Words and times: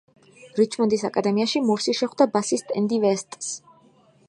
რიჩმონდის 0.59 1.03
აკადემიაში 1.09 1.61
მორსი 1.67 1.95
შეხვდა 2.01 2.29
ბასისტ 2.39 2.75
ენდი 2.81 3.01
ვესტს. 3.07 3.53